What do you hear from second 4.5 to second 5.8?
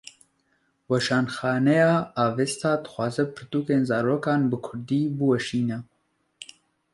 bi Kurdî biweşîne